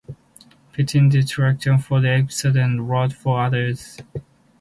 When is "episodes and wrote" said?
2.03-3.13